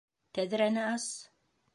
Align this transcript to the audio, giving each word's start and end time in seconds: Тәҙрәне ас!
Тәҙрәне 0.37 0.85
ас! 0.93 1.07